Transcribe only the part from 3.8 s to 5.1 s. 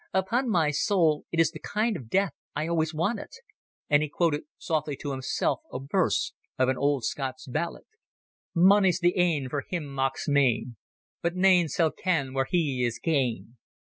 And he quoted softly